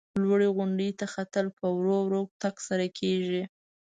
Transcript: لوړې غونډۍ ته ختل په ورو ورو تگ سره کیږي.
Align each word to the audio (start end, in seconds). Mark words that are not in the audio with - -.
لوړې 0.23 0.47
غونډۍ 0.55 0.89
ته 0.99 1.05
ختل 1.13 1.45
په 1.57 1.65
ورو 1.77 1.97
ورو 2.05 2.21
تگ 2.41 2.55
سره 2.67 2.85
کیږي. 2.97 3.43